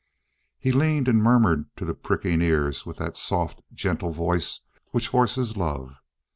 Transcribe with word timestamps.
He 0.57 0.71
leaned 0.71 1.07
and 1.07 1.21
murmured 1.21 1.65
to 1.75 1.85
the 1.85 1.93
pricking 1.93 2.41
ears 2.41 2.87
with 2.87 2.97
that 2.97 3.17
soft, 3.17 3.61
gentle 3.71 4.09
voice 4.11 4.61
which 4.89 5.09
horses 5.09 5.55
love. 5.57 5.93